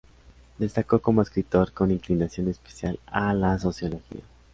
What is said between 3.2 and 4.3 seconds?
la Sociología.